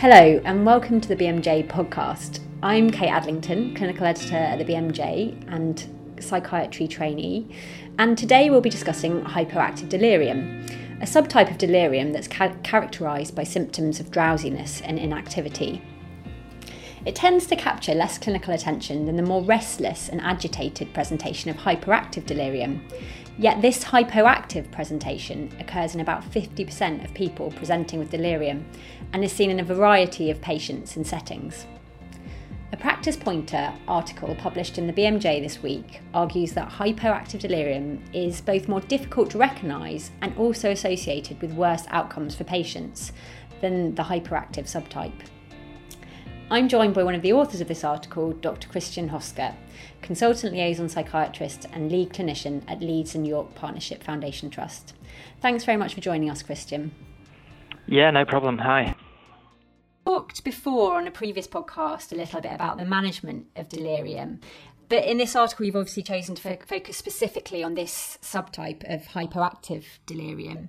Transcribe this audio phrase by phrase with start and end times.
[0.00, 2.40] Hello, and welcome to the BMJ podcast.
[2.62, 7.48] I'm Kate Adlington, clinical editor at the BMJ and psychiatry trainee,
[7.98, 10.66] and today we'll be discussing hypoactive delirium,
[11.00, 15.80] a subtype of delirium that's ca- characterised by symptoms of drowsiness and inactivity.
[17.06, 21.56] It tends to capture less clinical attention than the more restless and agitated presentation of
[21.56, 22.86] hyperactive delirium.
[23.38, 28.64] Yet, this hypoactive presentation occurs in about 50% of people presenting with delirium
[29.12, 31.66] and is seen in a variety of patients and settings.
[32.72, 38.40] A Practice Pointer article published in the BMJ this week argues that hypoactive delirium is
[38.40, 43.12] both more difficult to recognise and also associated with worse outcomes for patients
[43.60, 45.12] than the hyperactive subtype.
[46.48, 48.68] I'm joined by one of the authors of this article, Dr.
[48.68, 49.52] Christian Hosker,
[50.00, 54.94] consultant liaison psychiatrist and lead clinician at Leeds and York Partnership Foundation Trust.
[55.40, 56.94] Thanks very much for joining us, Christian.
[57.88, 58.58] Yeah, no problem.
[58.58, 58.94] Hi.
[60.04, 64.38] Talked before on a previous podcast a little bit about the management of delirium.
[64.88, 69.02] But in this article, you've obviously chosen to fo- focus specifically on this subtype of
[69.08, 70.68] hypoactive delirium.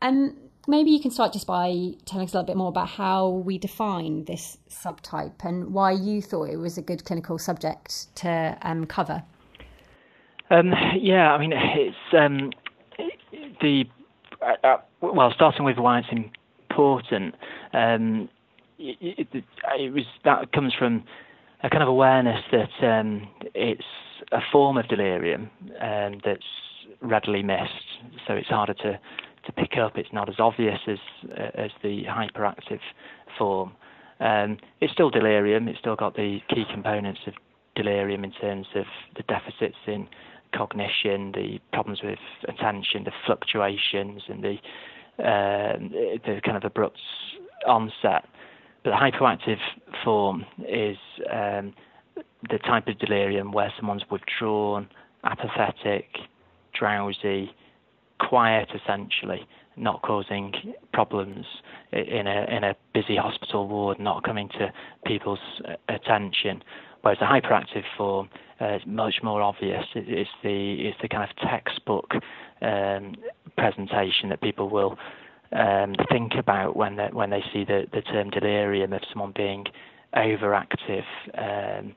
[0.00, 0.36] Um,
[0.68, 3.58] maybe you can start just by telling us a little bit more about how we
[3.58, 8.84] define this subtype and why you thought it was a good clinical subject to um,
[8.84, 9.24] cover.
[10.50, 12.52] Um, yeah, I mean, it's um,
[13.60, 13.84] the
[14.40, 16.08] uh, uh, well, starting with why it's
[16.70, 17.34] important.
[17.72, 18.28] Um,
[18.78, 19.44] it, it,
[19.78, 21.02] it, was that comes from
[21.62, 23.82] a kind of awareness that um, it's
[24.30, 26.44] a form of delirium um, that's
[27.00, 27.72] readily missed,
[28.26, 28.98] so it's harder to
[29.48, 29.96] to pick up.
[29.96, 30.98] It's not as obvious as
[31.30, 32.80] uh, as the hyperactive
[33.36, 33.72] form.
[34.20, 35.68] Um, it's still delirium.
[35.68, 37.34] It's still got the key components of
[37.74, 38.84] delirium in terms of
[39.16, 40.08] the deficits in
[40.54, 44.56] cognition, the problems with attention, the fluctuations, and the
[45.18, 45.78] uh,
[46.26, 47.00] the kind of abrupt
[47.66, 48.24] onset.
[48.84, 49.58] But the hypoactive
[50.04, 50.96] form is
[51.32, 51.74] um,
[52.50, 54.88] the type of delirium where someone's withdrawn,
[55.24, 56.06] apathetic,
[56.78, 57.50] drowsy,
[58.18, 59.46] quiet essentially,
[59.76, 60.52] not causing
[60.92, 61.46] problems
[61.92, 64.72] in a in a busy hospital ward, not coming to
[65.06, 65.38] people's
[65.88, 66.62] attention.
[67.02, 68.28] Whereas the hyperactive form
[68.60, 69.84] uh, is much more obvious.
[69.94, 72.12] it's the it's the kind of textbook
[72.60, 73.14] um,
[73.56, 74.98] presentation that people will
[75.52, 79.64] um, think about when they when they see the the term delirium of someone being
[80.14, 81.04] overactive.
[81.36, 81.94] Um,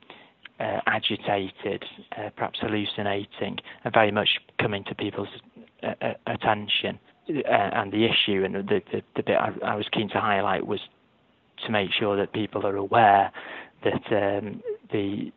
[0.59, 1.83] uh, agitated,
[2.15, 5.50] uh, perhaps hallucinating, and very much coming to people's uh,
[6.27, 6.99] attention.
[7.27, 10.79] and the issue, and the, the, the bit I, I, was keen to highlight was
[11.65, 13.31] to make sure that people are aware
[13.83, 15.31] that um, the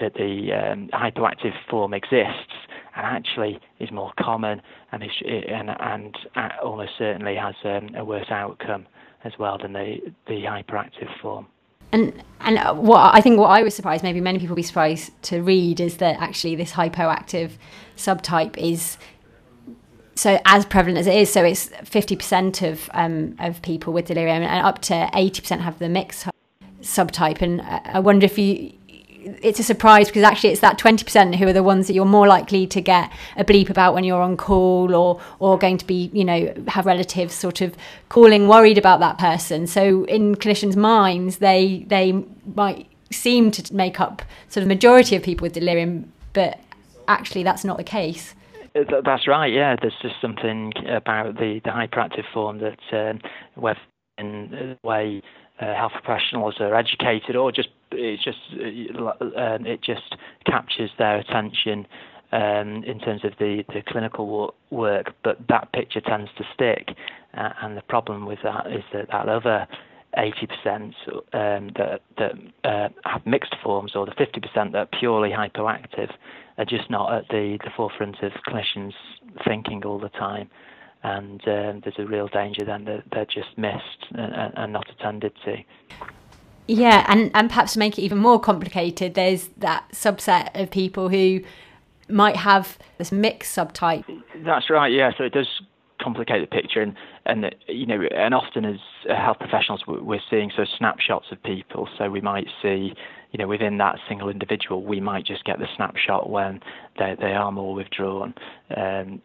[0.00, 2.54] that the um, hypoactive form exists
[2.96, 4.60] and actually is more common
[4.90, 6.16] and is, and, and
[6.62, 8.86] almost certainly has um, a worse outcome
[9.24, 11.46] as well than the the hyperactive form.
[11.92, 15.10] And and what I think what I was surprised, maybe many people will be surprised
[15.24, 17.52] to read, is that actually this hypoactive
[17.96, 18.96] subtype is
[20.22, 21.32] so as prevalent as it is.
[21.32, 25.62] So it's fifty percent of um, of people with delirium, and up to eighty percent
[25.62, 26.28] have the mixed
[26.80, 27.42] subtype.
[27.42, 28.72] And I wonder if you
[29.24, 32.26] it's a surprise because actually it's that 20% who are the ones that you're more
[32.26, 36.10] likely to get a bleep about when you're on call or or going to be
[36.12, 37.76] you know have relatives sort of
[38.08, 42.24] calling worried about that person so in clinicians minds they they
[42.56, 46.58] might seem to make up sort of majority of people with delirium but
[47.06, 48.34] actually that's not the case
[49.04, 53.20] that's right yeah there's just something about the the hyperactive form that um,
[53.54, 53.78] whether
[54.18, 55.22] in the way
[55.60, 60.16] uh, health professionals are educated or just it's just uh, it just
[60.46, 61.86] captures their attention
[62.32, 66.96] um, in terms of the, the clinical work, but that picture tends to stick.
[67.34, 69.66] Uh, and the problem with that is that that other
[70.16, 70.94] 80%
[71.32, 72.32] um, that, that
[72.64, 76.10] uh, have mixed forms, or the 50% that are purely hypoactive,
[76.58, 78.94] are just not at the, the forefront of clinicians'
[79.44, 80.50] thinking all the time.
[81.02, 85.32] And um, there's a real danger then that they're just missed and, and not attended
[85.44, 85.56] to.
[86.68, 91.08] Yeah, and, and perhaps to make it even more complicated, there's that subset of people
[91.08, 91.40] who
[92.08, 94.04] might have this mixed subtype.
[94.44, 95.10] That's right, yeah.
[95.18, 95.48] So it does
[96.00, 96.94] complicate the picture, and
[97.26, 98.78] and you know, and often as
[99.08, 101.88] health professionals, we're seeing sort of snapshots of people.
[101.98, 102.94] So we might see,
[103.32, 106.60] you know, within that single individual, we might just get the snapshot when
[106.98, 108.34] they they are more withdrawn,
[108.76, 109.22] um,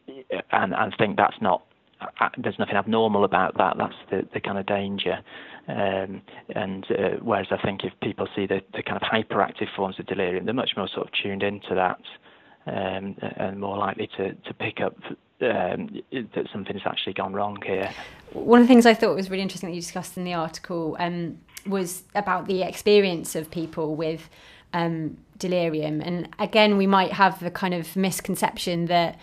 [0.52, 1.64] and and think that's not
[2.02, 3.76] uh, there's nothing abnormal about that.
[3.78, 5.20] That's the the kind of danger.
[5.68, 6.22] Um,
[6.56, 10.06] and uh, whereas I think if people see the, the kind of hyperactive forms of
[10.06, 12.00] delirium, they're much more sort of tuned into that
[12.68, 14.96] um, and more likely to, to pick up
[15.42, 17.92] um, that something's actually gone wrong here.
[18.32, 20.96] One of the things I thought was really interesting that you discussed in the article
[21.00, 24.30] um, was about the experience of people with
[24.74, 26.02] um, delirium.
[26.02, 29.20] And again, we might have a kind of misconception that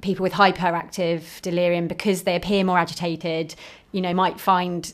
[0.00, 3.54] people with hyperactive delirium, because they appear more agitated,
[3.92, 4.92] you know, might find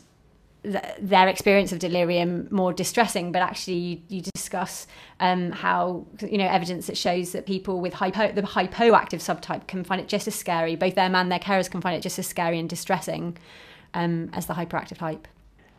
[0.99, 4.87] their experience of delirium more distressing, but actually you, you discuss
[5.21, 9.85] um, how you know evidence that shows that people with hypo, the hypoactive subtype can
[9.85, 10.75] find it just as scary.
[10.75, 13.37] Both them and their carers can find it just as scary and distressing
[13.93, 15.29] um, as the hyperactive type.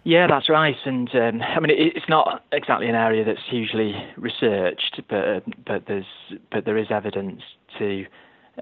[0.05, 0.75] Yeah, that's right.
[0.85, 5.83] And um, I mean, it, it's not exactly an area that's hugely researched, but but
[5.87, 6.05] there's
[6.51, 7.41] but there is evidence
[7.79, 8.05] to.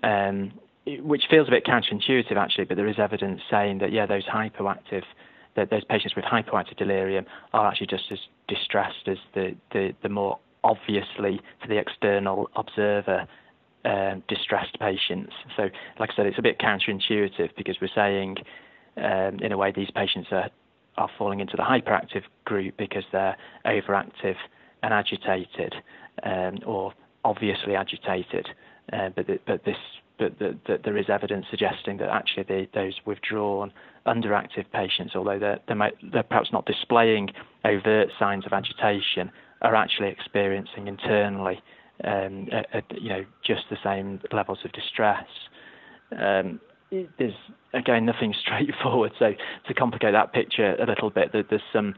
[0.01, 0.53] Um,
[0.85, 5.03] which feels a bit counterintuitive actually, but there is evidence saying that yeah, those hypoactive
[5.55, 8.17] that those patients with hypoactive delirium are actually just as
[8.47, 13.27] distressed as the, the, the more obviously to the external observer
[13.85, 15.33] um, distressed patients.
[15.55, 15.69] So,
[15.99, 18.37] like I said, it's a bit counterintuitive because we're saying,
[18.97, 20.49] um, in a way, these patients are
[20.97, 24.35] are falling into the hyperactive group because they're overactive
[24.81, 25.75] and agitated,
[26.23, 26.93] um, or
[27.23, 28.47] obviously agitated.
[28.91, 29.77] Uh, but the, but this
[30.19, 33.71] but the, the, there is evidence suggesting that actually the, those withdrawn
[34.05, 37.29] underactive patients, although they're, they might, they're perhaps not displaying
[37.65, 39.31] overt signs of agitation,
[39.61, 41.61] are actually experiencing internally,
[42.03, 45.25] um, a, a, you know, just the same levels of distress.
[46.17, 46.59] Um,
[47.17, 47.33] there's
[47.73, 49.11] again nothing straightforward.
[49.19, 49.33] So
[49.67, 51.95] to complicate that picture a little bit, there's some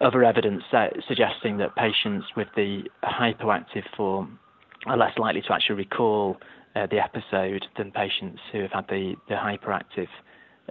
[0.00, 0.62] other evidence
[1.08, 4.38] suggesting that patients with the hypoactive form
[4.86, 6.36] are less likely to actually recall
[6.76, 10.06] uh, the episode than patients who have had the, the hyperactive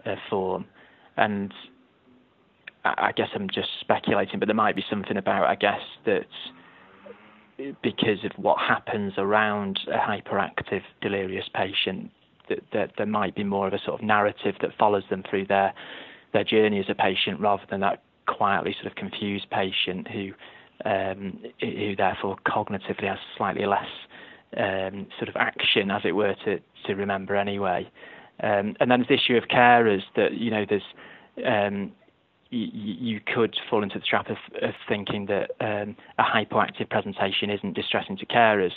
[0.05, 0.65] uh, form.
[1.17, 1.53] And
[2.85, 6.27] I guess I'm just speculating, but there might be something about, I guess, that
[7.81, 12.11] because of what happens around a hyperactive delirious patient,
[12.49, 15.47] that, that there might be more of a sort of narrative that follows them through
[15.47, 15.73] their
[16.33, 20.31] their journey as a patient, rather than that quietly sort of confused patient who
[20.85, 23.87] um, who therefore cognitively has slightly less
[24.57, 27.89] um, sort of action, as it were, to to remember anyway.
[28.43, 30.83] Um, and then there's the issue of carers that you know there's
[31.45, 31.91] um,
[32.49, 37.73] you, could fall into the trap of, of thinking that um, a hypoactive presentation isn't
[37.73, 38.71] distressing to carers.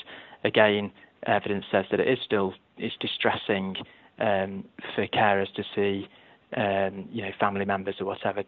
[0.45, 0.91] Again,
[1.27, 3.77] evidence says that it is still is distressing
[4.19, 6.09] um, for carers to see
[6.57, 8.43] um, you know family members or whatever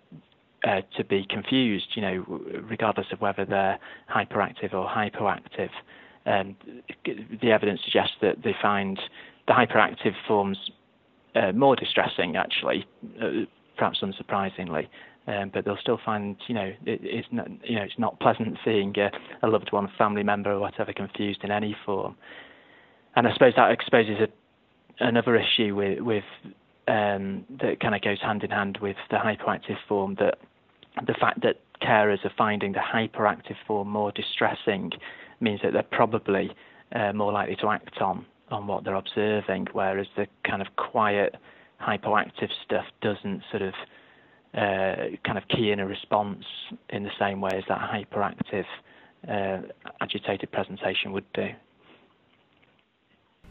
[0.66, 1.88] uh, to be confused.
[1.94, 3.78] You know, regardless of whether they're
[4.14, 5.70] hyperactive or hypoactive.
[6.24, 6.54] Um,
[7.04, 8.96] the evidence suggests that they find
[9.48, 10.56] the hyperactive forms
[11.34, 12.86] uh, more distressing, actually,
[13.20, 13.44] uh,
[13.76, 14.88] perhaps unsurprisingly.
[15.26, 18.58] Um, but they'll still find, you know, it, it's not, you know, it's not pleasant
[18.64, 19.10] seeing a,
[19.46, 22.16] a, loved one, family member, or whatever confused in any form.
[23.14, 26.24] And I suppose that exposes a, another issue with, with
[26.88, 30.16] um, that kind of goes hand in hand with the hyperactive form.
[30.18, 30.38] That
[31.06, 34.92] the fact that carers are finding the hyperactive form more distressing
[35.40, 36.54] means that they're probably
[36.94, 41.36] uh, more likely to act on on what they're observing, whereas the kind of quiet,
[41.80, 43.74] hypoactive stuff doesn't sort of
[44.54, 46.44] uh, kind of key in a response
[46.90, 48.66] in the same way as that hyperactive,
[49.26, 49.62] uh,
[50.02, 51.48] agitated presentation would do.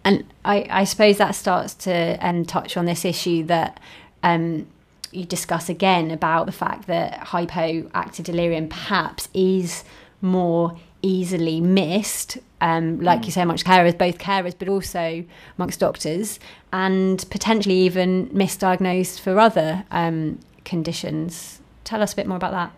[0.04, 3.80] And I, I suppose that starts to um, touch on this issue that
[4.24, 4.68] um,
[5.12, 9.84] you discuss again about the fact that hypoactive delirium perhaps is
[10.22, 13.26] more easily missed, um, like mm.
[13.26, 15.24] you say, amongst carers, both carers, but also
[15.58, 16.40] amongst doctors,
[16.72, 21.60] and potentially even misdiagnosed for other um, conditions.
[21.84, 22.72] Tell us a bit more about that.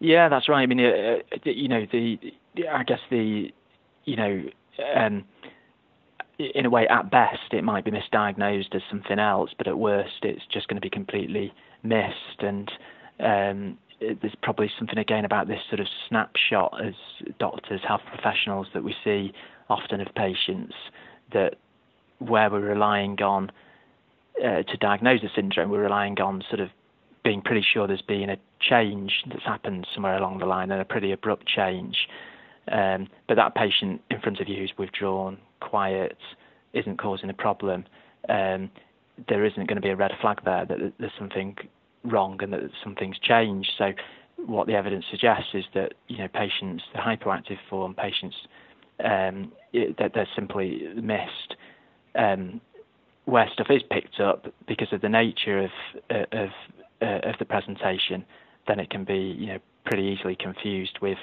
[0.00, 0.62] Yeah, that's right.
[0.62, 2.18] I mean, uh, you know, the
[2.70, 3.52] I guess the
[4.04, 4.42] you know,
[4.94, 5.24] um,
[6.54, 10.22] in a way, at best, it might be misdiagnosed as something else, but at worst,
[10.22, 12.70] it's just going to be completely missed and
[13.20, 16.94] um, there's probably something again about this sort of snapshot as
[17.38, 19.32] doctors, health professionals that we see
[19.68, 20.74] often of patients
[21.32, 21.54] that
[22.18, 23.50] where we're relying on
[24.42, 26.68] uh, to diagnose the syndrome, we're relying on sort of
[27.24, 30.84] being pretty sure there's been a change that's happened somewhere along the line and a
[30.84, 32.08] pretty abrupt change.
[32.70, 35.38] Um, but that patient in front of you who's withdrawn,
[35.70, 36.18] quiet,
[36.72, 37.84] isn't causing a problem,
[38.28, 38.70] um,
[39.28, 41.56] there isn't going to be a red flag there that there's something
[42.04, 43.70] wrong and that something's changed.
[43.78, 43.92] So
[44.46, 48.36] what the evidence suggests is that you know patients, the hypoactive form patients,
[49.04, 51.56] um, it, that they're simply missed.
[52.14, 52.60] Um,
[53.24, 55.70] where stuff is picked up because of the nature of
[56.10, 56.48] uh, of
[57.00, 58.24] uh, of the presentation,
[58.66, 61.18] then it can be you know pretty easily confused with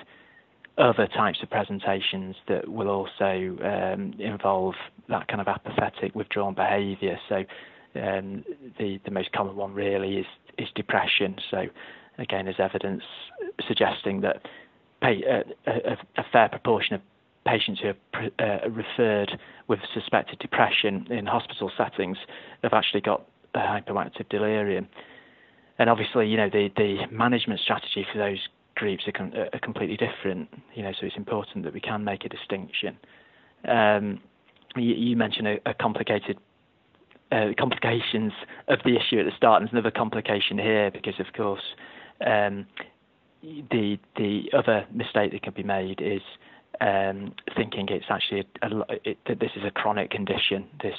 [0.79, 4.75] other types of presentations that will also um, involve
[5.09, 7.19] that kind of apathetic withdrawn behaviour.
[7.27, 7.43] So
[7.95, 8.43] um,
[8.77, 10.25] the the most common one really is
[10.57, 11.35] is depression.
[11.51, 11.65] So
[12.17, 13.03] again, there's evidence
[13.67, 14.45] suggesting that
[15.01, 17.01] pay, uh, a, a, fair proportion of
[17.45, 22.17] patients who are uh, referred with suspected depression in hospital settings
[22.63, 24.87] have actually got a hypoactive delirium.
[25.77, 28.39] And obviously, you know, the, the management strategy for those
[28.79, 30.49] groups are, com- are completely different.
[30.73, 32.97] You know, so it's important that we can make a distinction.
[33.67, 34.21] Um,
[34.75, 36.37] you, you, mentioned a, a complicated
[37.31, 38.31] uh, complications
[38.67, 41.61] of the issue at the start, and there's another complication here because, of course,
[42.25, 42.65] um,
[43.41, 46.21] the the other mistake that can be made is
[46.81, 50.65] um, thinking it's actually a, a, it, that this is a chronic condition.
[50.81, 50.97] This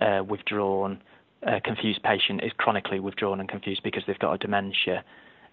[0.00, 1.02] uh, withdrawn,
[1.46, 5.04] uh, confused patient is chronically withdrawn and confused because they've got a dementia.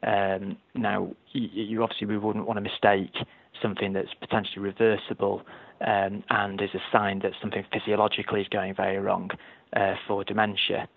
[0.04, 3.14] Um, now, you, you, obviously we wouldn't want to mistake
[3.62, 5.42] something that's potentially reversible
[5.86, 9.30] um, and is a sign that something physiologically is going very wrong
[9.76, 10.88] uh, for dementia.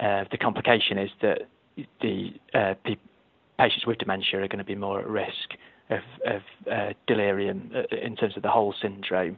[0.00, 1.42] Uh, the complication is that
[2.00, 2.96] the uh, pe-
[3.58, 5.54] patients with dementia are going to be more at risk
[5.90, 9.36] of, of uh, delirium uh, in terms of the whole syndrome.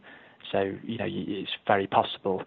[0.53, 2.43] So, you know, it's very possible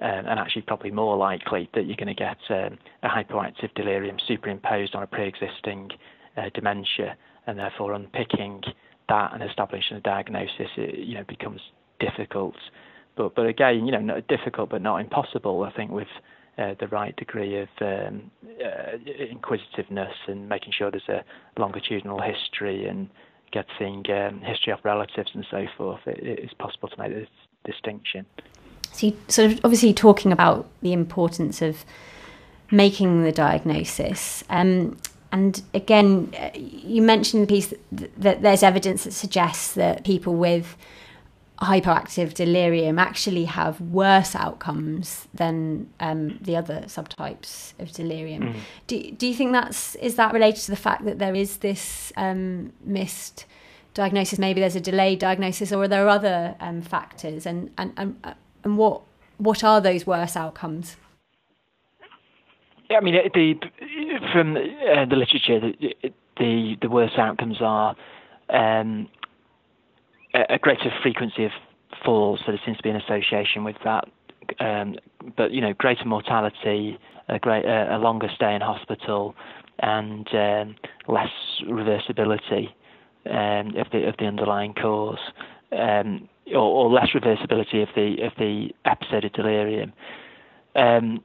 [0.00, 4.16] um, and actually probably more likely that you're going to get um, a hypoactive delirium
[4.26, 5.90] superimposed on a pre-existing
[6.36, 8.62] uh, dementia, and therefore unpicking
[9.08, 11.60] that and establishing a diagnosis, it, you know, becomes
[12.00, 12.56] difficult.
[13.16, 15.64] But but again, you know, not difficult but not impossible.
[15.64, 16.08] I think with
[16.58, 18.30] uh, the right degree of um,
[18.64, 18.96] uh,
[19.30, 21.24] inquisitiveness and making sure there's a
[21.58, 23.08] longitudinal history and
[23.52, 27.28] getting um, history of relatives and so forth, it, it is possible to make this
[27.64, 28.26] distinction.
[28.92, 31.84] So, you sort of obviously talking about the importance of
[32.70, 34.44] making the diagnosis.
[34.48, 34.96] Um,
[35.30, 40.04] and again, uh, you mentioned in the piece that, that there's evidence that suggests that
[40.04, 40.76] people with
[41.62, 48.42] hypoactive delirium actually have worse outcomes than um, the other subtypes of delirium.
[48.42, 48.56] Mm.
[48.88, 52.12] Do, do you think that's is that related to the fact that there is this
[52.16, 53.46] um, missed
[53.94, 54.38] diagnosis?
[54.38, 57.46] Maybe there's a delayed diagnosis, or are there other um, factors?
[57.46, 59.02] And, and and and what
[59.38, 60.96] what are those worse outcomes?
[62.90, 63.54] Yeah, I mean, the
[64.32, 67.96] from uh, the literature, the, the the worst outcomes are
[68.50, 69.08] um,
[70.34, 71.52] a greater frequency of
[72.04, 74.08] falls, so there seems to be an association with that.
[74.60, 74.96] Um,
[75.36, 79.34] but you know, greater mortality, a great, uh, a longer stay in hospital,
[79.78, 80.76] and um,
[81.08, 81.30] less
[81.64, 82.68] reversibility
[83.26, 85.18] um, of the of the underlying cause,
[85.72, 89.92] um, or, or, less reversibility of the of the episode of delirium.
[90.74, 91.22] Um,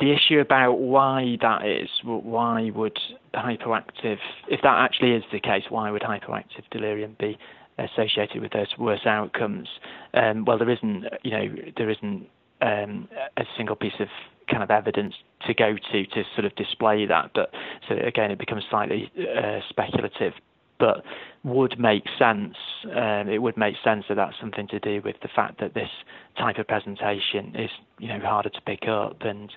[0.00, 2.98] the issue about why that is, why would
[3.34, 4.18] hypoactive,
[4.48, 7.36] if that actually is the case, why would hypoactive delirium be
[7.78, 9.68] associated with those worse outcomes.
[10.14, 12.26] Um, well, there isn't, you know, there isn't
[12.60, 14.08] um, a single piece of
[14.50, 15.14] kind of evidence
[15.46, 17.30] to go to to sort of display that.
[17.34, 17.50] But
[17.88, 20.32] so again, it becomes slightly uh, speculative.
[20.78, 21.02] But
[21.44, 22.56] would make sense.
[22.84, 25.90] Um, it would make sense that that's something to do with the fact that this
[26.38, 29.50] type of presentation is, you know, harder to pick up and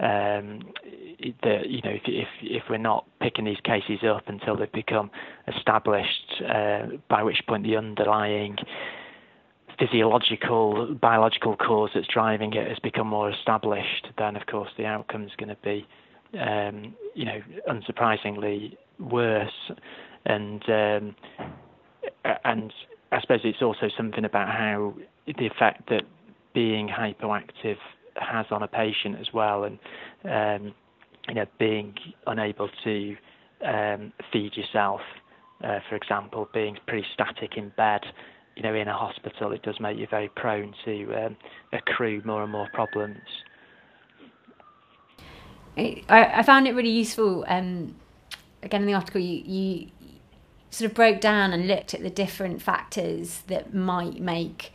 [0.00, 0.60] um,
[1.42, 5.10] that you know if, if if we're not picking these cases up until they've become
[5.54, 8.56] established, uh, by which point the underlying
[9.78, 15.24] physiological, biological cause that's driving it has become more established, then of course the outcome
[15.24, 15.86] is going to be,
[16.38, 19.70] um, you know, unsurprisingly worse.
[20.26, 21.16] And um,
[22.44, 22.72] and
[23.12, 24.94] I suppose it's also something about how
[25.26, 26.02] the effect that
[26.54, 27.78] being hypoactive
[28.16, 29.78] has on a patient as well, and
[30.24, 30.74] um,
[31.28, 31.94] you know being
[32.26, 33.16] unable to
[33.64, 35.00] um, feed yourself,
[35.64, 38.00] uh, for example, being pretty static in bed,
[38.56, 41.36] you know, in a hospital, it does make you very prone to um,
[41.72, 43.18] accrue more and more problems.
[45.76, 47.44] I, I found it really useful.
[47.48, 47.94] Um,
[48.62, 49.90] again, in the article, you, you
[50.70, 54.72] sort of broke down and looked at the different factors that might make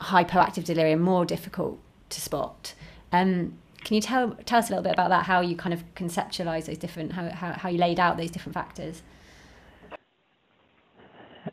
[0.00, 2.74] hypoactive delirium more difficult to spot.
[3.12, 5.26] Um, can you tell tell us a little bit about that?
[5.26, 8.54] How you kind of conceptualize those different how how, how you laid out those different
[8.54, 9.02] factors?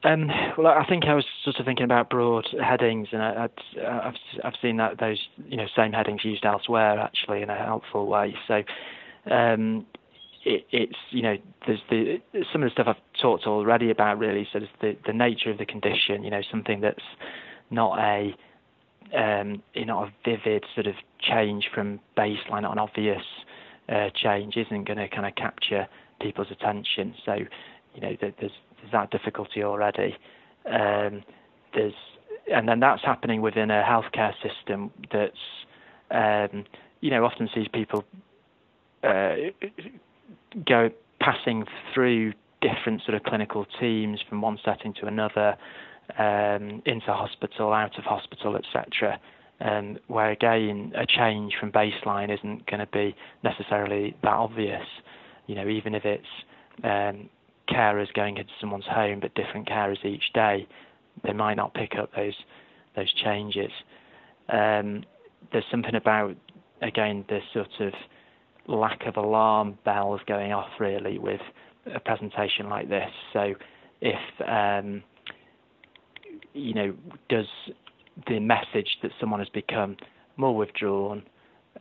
[0.04, 3.50] Um, well, I think I was sort of thinking about broad headings, and I,
[3.82, 8.06] have I've seen that those you know same headings used elsewhere actually in a helpful
[8.08, 8.36] way.
[8.48, 8.64] So
[9.32, 9.86] um,
[10.48, 14.48] it, it's you know there's the some of the stuff I've talked already about really.
[14.52, 17.04] So there's the the nature of the condition, you know, something that's
[17.70, 18.36] not a
[19.16, 23.24] um, you know, a vivid sort of change from baseline, not an obvious
[23.90, 25.88] uh, change, isn't going to kind of capture
[26.22, 27.16] people's attention.
[27.26, 27.36] So,
[27.96, 30.16] you know, there's, there's that difficulty already.
[30.66, 31.24] Um,
[31.74, 31.94] there's
[32.54, 35.38] and then that's happening within a healthcare system that's
[36.12, 36.66] um,
[37.02, 38.04] you know often sees people
[39.04, 39.36] uh,
[40.66, 45.56] go passing through different sort of clinical teams from one setting to another,
[46.18, 49.20] um, into hospital, out of hospital, etc.
[49.60, 54.86] Um, where again a change from baseline isn't going to be necessarily that obvious.
[55.48, 56.28] You know, even if it's
[56.84, 57.30] um,
[57.70, 60.68] carers going into someone's home, but different carers each day,
[61.24, 62.36] they might not pick up those
[62.96, 63.72] those changes.
[64.50, 65.04] Um,
[65.52, 66.36] there's something about
[66.82, 67.94] again this sort of
[68.68, 71.42] lack of alarm bells going off really with
[71.94, 73.10] a presentation like this.
[73.34, 73.54] So
[74.02, 75.04] if um,
[76.54, 76.94] you know,
[77.30, 77.46] does
[78.28, 79.96] the message that someone has become
[80.38, 81.24] more withdrawn,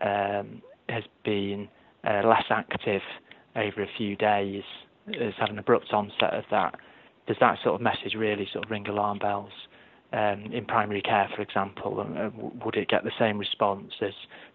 [0.00, 1.68] um, has been
[2.04, 3.02] uh, less active
[3.56, 4.62] over a few days,
[5.06, 6.74] has had an abrupt onset of that,
[7.26, 9.52] does that sort of message really sort of ring alarm bells?
[10.12, 12.30] Um, in primary care, for example, uh,
[12.64, 14.12] would it get the same response as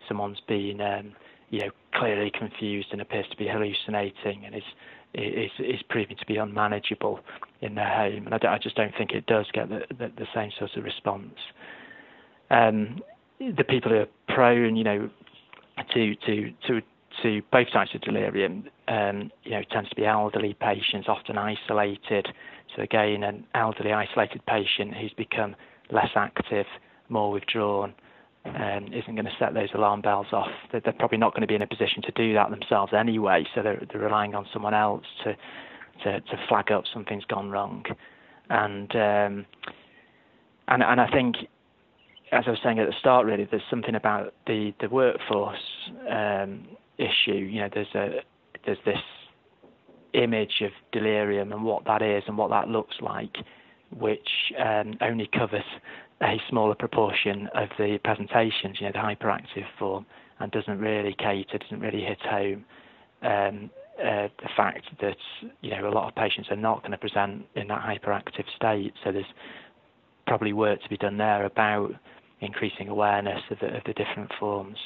[0.08, 1.14] someone's been, um,
[1.50, 4.64] you know, clearly confused and appears to be hallucinating and is
[5.14, 7.20] is is proving to be unmanageable
[7.62, 10.26] in their home, and I, I just don't think it does get the, the, the
[10.34, 11.36] same sort of response.
[12.50, 13.02] Um,
[13.40, 15.10] the people who are prone, you know,
[15.94, 16.82] to to to
[17.22, 22.28] to both types of delirium, um, you know, tends to be elderly patients, often isolated.
[22.76, 25.56] So again, an elderly isolated patient who's become
[25.92, 26.66] less active,
[27.10, 27.94] more withdrawn,
[28.46, 30.50] um, isn't going to set those alarm bells off.
[30.72, 33.46] They're, they're, probably not going to be in a position to do that themselves anyway,
[33.54, 35.36] so they're, they're relying on someone else to,
[36.04, 37.86] to, to flag up something's gone wrong.
[38.50, 39.46] And um,
[40.68, 41.36] and and I think,
[42.32, 45.60] as I was saying at the start, really, there's something about the the workforce
[46.10, 46.68] um,
[46.98, 47.36] issue.
[47.36, 48.22] You know, there's a
[48.66, 49.00] there's this
[50.14, 53.38] image of delirium and what that is and what that looks like,
[53.98, 55.64] which um, only covers
[56.22, 60.06] a smaller proportion of the presentations, you know, the hyperactive form,
[60.40, 62.66] and doesn't really cater, doesn't really hit home
[63.22, 65.18] um, uh, the fact that
[65.62, 68.94] you know a lot of patients are not going to present in that hyperactive state.
[69.04, 69.26] So there's
[70.26, 71.94] probably work to be done there about
[72.40, 74.78] increasing awareness of the, of the different forms.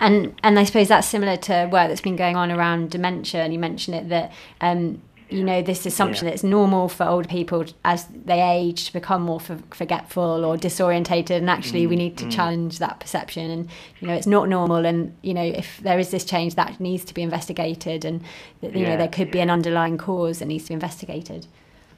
[0.00, 3.42] And and I suppose that's similar to work that's been going on around dementia.
[3.42, 6.30] And you mentioned it that um, you know this assumption yeah.
[6.30, 11.36] that it's normal for older people as they age to become more forgetful or disorientated
[11.38, 12.32] and actually mm, we need to mm.
[12.32, 13.68] challenge that perception and
[14.00, 17.04] you know it's not normal and you know if there is this change that needs
[17.04, 18.22] to be investigated and
[18.60, 18.90] you yeah.
[18.90, 21.46] know there could be an underlying cause that needs to be investigated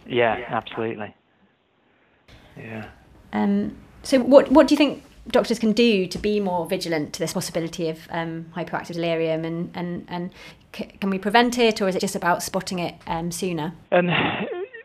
[0.07, 1.15] yeah absolutely
[2.57, 2.89] yeah
[3.35, 7.21] um so what what do you think doctors can do to be more vigilant to
[7.21, 10.31] this possibility of um, hypoactive delirium and, and, and
[10.73, 13.75] can we prevent it or is it just about spotting it um, sooner?
[13.93, 14.11] Um,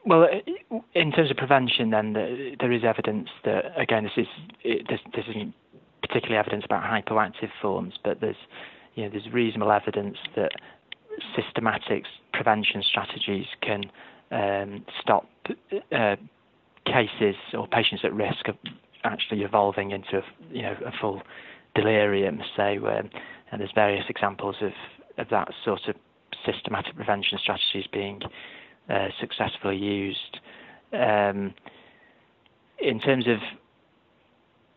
[0.06, 0.28] well,
[0.94, 4.28] in terms of prevention, then there is evidence that again, this is
[4.64, 5.54] it, this, this isn't
[6.02, 8.36] particularly evidence about hypoactive forms, but there's
[8.96, 10.52] you know there's reasonable evidence that
[11.36, 12.04] systematic
[12.34, 13.84] prevention strategies can
[14.32, 15.30] um, stop
[15.92, 16.16] uh,
[16.86, 18.56] cases or patients at risk of
[19.04, 21.22] actually evolving into a, you know a full
[21.76, 22.42] delirium.
[22.56, 23.10] So, um,
[23.52, 24.72] and there's various examples of,
[25.18, 25.96] of that sort of
[26.46, 28.22] systematic prevention strategies being
[28.90, 30.40] uh, successfully used.
[30.94, 31.54] Um,
[32.80, 33.38] in terms of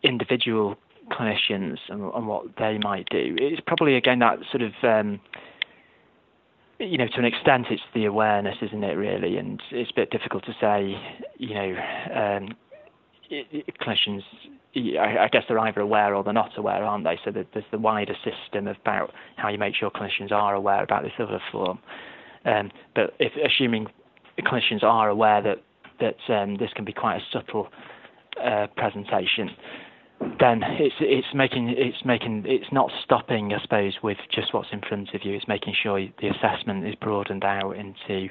[0.03, 0.77] individual
[1.11, 5.21] clinicians and, and, what they might do, it's probably again that sort of um,
[6.79, 9.39] you know, to an extent, it's the awareness, isn't it, really?
[9.39, 10.95] And it's a bit difficult to say,
[11.39, 11.77] you know,
[12.15, 12.49] um,
[13.81, 14.23] clinicians,
[14.77, 17.19] I guess they're either aware or they're not aware, aren't they?
[17.25, 21.13] So there's the wider system about how you make sure clinicians are aware about this
[21.19, 21.79] other form.
[22.45, 23.87] Um, but if assuming
[24.41, 25.63] clinicians are aware that
[25.99, 27.69] that um, this can be quite a subtle
[28.43, 29.51] uh, presentation,
[30.39, 34.81] then it's it's making it's making it's not stopping, I suppose, with just what's in
[34.81, 35.35] front of you.
[35.35, 38.29] It's making sure the assessment is broadened out into,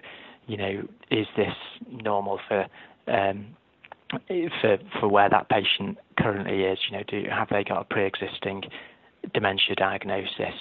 [0.47, 1.53] you know, is this
[1.89, 2.65] normal for
[3.08, 3.47] um,
[4.62, 6.80] for for where that patient currently is.
[6.89, 8.63] You know, do have they got a pre-existing
[9.34, 10.56] dementia diagnosis?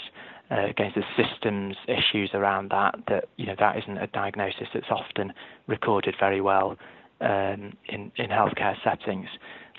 [0.51, 4.91] Uh, against the systems issues around that, that you know that isn't a diagnosis that's
[4.91, 5.33] often
[5.69, 6.77] recorded very well
[7.23, 9.27] um, in in healthcare settings,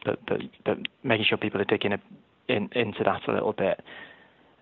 [0.03, 1.99] but but but making sure people are digging a,
[2.47, 3.79] in, into that a little bit.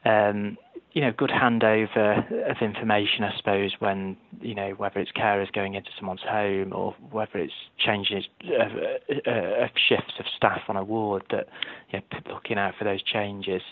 [0.06, 0.58] Um,
[0.94, 5.74] you know, good handover of information, I suppose, when, you know, whether it's carers going
[5.74, 10.76] into someone's home or whether it's changes of, uh, uh, of shifts of staff on
[10.76, 11.48] a ward that,
[11.92, 13.64] you know, looking out for those changes.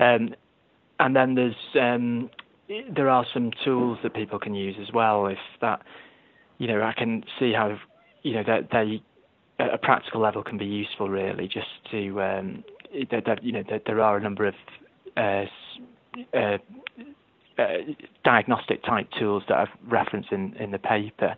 [0.00, 0.34] Um,
[0.98, 2.30] and then there's, um,
[2.68, 5.82] there are some tools that people can use as well if that,
[6.58, 7.78] you know, I can see how,
[8.24, 9.02] you know, that they
[9.60, 12.64] at a practical level can be useful really just to um,
[13.10, 14.54] that, you know that there are a number of
[18.24, 21.36] diagnostic type tools that I've referenced in, in the paper,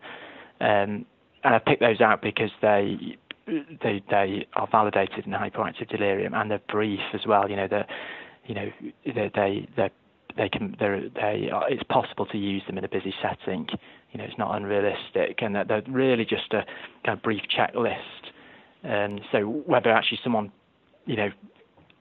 [0.61, 1.07] um,
[1.45, 3.17] and I picked those out because they
[3.47, 7.51] they they are validated in hypoactive delirium and they're brief as well.
[7.51, 7.85] You know they
[8.47, 8.71] you know
[9.05, 9.91] they they
[10.37, 13.67] they can they're, they are, it's possible to use them in a busy setting.
[14.13, 16.65] You know it's not unrealistic and they're, they're really just a
[17.05, 17.97] kind of brief checklist.
[18.85, 20.53] And um, so whether actually someone
[21.07, 21.31] you know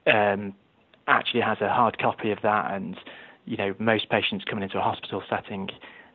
[0.08, 0.54] um,
[1.12, 2.96] actually has a hard copy of that and
[3.46, 5.70] you know most patients coming into a hospital setting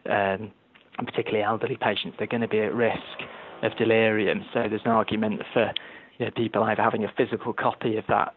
[0.06, 0.50] um,
[0.98, 3.20] and particularly elderly patients they're going to be at risk
[3.62, 4.44] of delirium.
[4.52, 5.72] So there's an argument for
[6.18, 8.34] you know, people either having a physical copy of that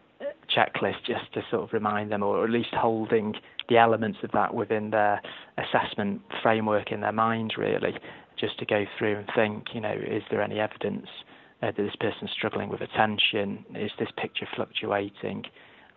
[0.54, 3.34] checklist just to sort of remind them, or at least holding
[3.68, 5.20] the elements of that within their
[5.58, 7.94] assessment framework in their mind, really,
[8.38, 11.06] just to go through and think, you know, is there any evidence
[11.62, 13.64] uh, that this person's struggling with attention?
[13.74, 15.44] Is this picture fluctuating?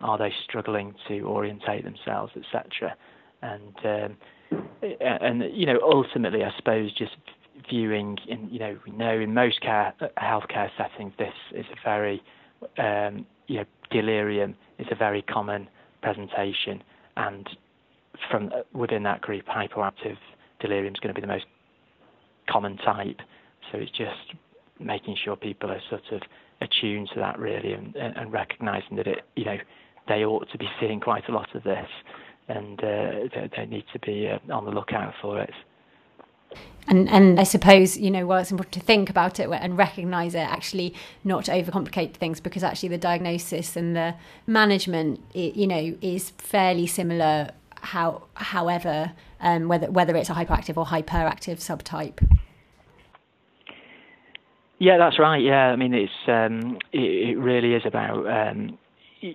[0.00, 2.94] Are they struggling to orientate themselves, etc.?
[3.42, 4.16] And um,
[5.00, 7.16] and you know, ultimately, I suppose just
[7.70, 12.22] viewing in you know we know in most care healthcare settings this is a very
[12.78, 15.68] um, you know delirium is a very common
[16.02, 16.82] presentation
[17.16, 17.48] and
[18.30, 20.16] from within that group hypoactive
[20.60, 21.46] delirium is going to be the most
[22.48, 23.20] common type
[23.70, 24.34] so it's just
[24.80, 26.20] making sure people are sort of
[26.60, 29.56] attuned to that really and, and recognizing that it you know
[30.08, 31.88] they ought to be seeing quite a lot of this
[32.48, 35.54] and uh, they, they, need to be uh, on the lookout for it
[36.86, 40.34] and and I suppose you know while it's important to think about it and recognise
[40.34, 44.14] it, actually not to overcomplicate things because actually the diagnosis and the
[44.46, 47.50] management, it, you know, is fairly similar.
[47.76, 52.26] How, however, um, whether whether it's a hyperactive or hyperactive subtype.
[54.78, 55.42] Yeah, that's right.
[55.42, 58.78] Yeah, I mean it's um, it, it, really is about um,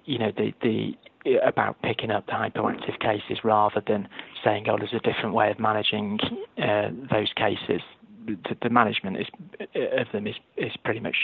[0.06, 0.98] you know the the
[1.46, 4.08] about picking up the hypoactive cases rather than
[4.44, 6.18] saying, oh, there's a different way of managing
[6.58, 7.82] uh, those cases.
[8.26, 9.28] The, the management is,
[9.76, 11.16] of them is, is pretty much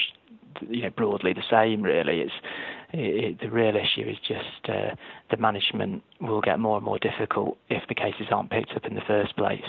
[0.69, 2.34] you know broadly the same really it's
[2.93, 4.95] it, the real issue is just uh,
[5.30, 8.95] the management will get more and more difficult if the cases aren't picked up in
[8.95, 9.60] the first place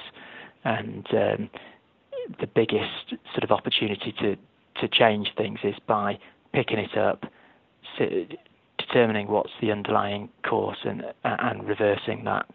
[0.65, 1.51] and um,
[2.41, 4.37] the biggest sort of opportunity to
[4.81, 6.17] to change things is by
[6.53, 7.25] picking it up
[8.87, 12.47] determining what's the underlying cause and and reversing that.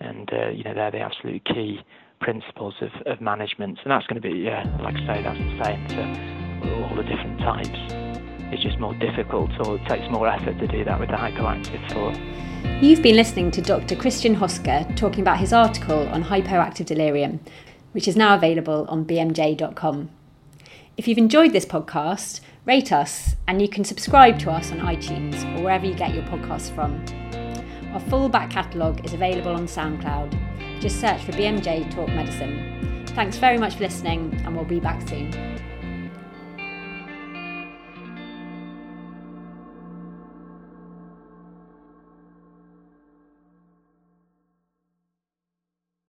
[0.00, 1.80] And uh, you know they're the absolute key
[2.20, 5.64] principles of, of management, and that's going to be yeah, like I say, that's the
[5.64, 8.12] same for all the different types.
[8.52, 11.92] It's just more difficult, or it takes more effort to do that with the hypoactive
[11.92, 12.14] form.
[12.82, 13.96] You've been listening to Dr.
[13.96, 17.40] Christian Hosker talking about his article on hypoactive delirium,
[17.92, 20.10] which is now available on bmj.com.
[20.96, 25.42] If you've enjoyed this podcast, rate us, and you can subscribe to us on iTunes
[25.56, 27.04] or wherever you get your podcasts from.
[27.92, 30.80] Our full back catalogue is available on SoundCloud.
[30.80, 33.04] Just search for BMJ Talk Medicine.
[33.08, 35.30] Thanks very much for listening, and we'll be back soon.